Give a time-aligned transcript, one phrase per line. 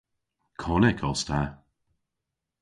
[0.61, 1.41] Konnyk os ta.